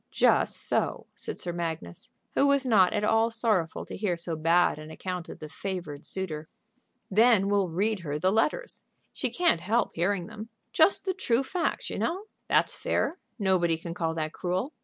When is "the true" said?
11.05-11.43